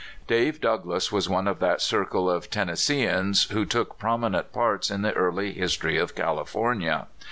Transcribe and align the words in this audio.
Dave 0.25 0.59
Douglass 0.59 1.11
was 1.11 1.29
one 1.29 1.47
of 1.47 1.59
that 1.59 1.79
circle 1.79 2.27
of 2.27 2.49
Ten 2.49 2.69
nesseeans 2.69 3.51
who 3.51 3.67
took 3.67 3.99
prominent 3.99 4.51
parts 4.51 4.89
in 4.89 5.03
the 5.03 5.13
early 5.13 5.53
history 5.53 5.99
of 5.99 6.15
California. 6.15 7.05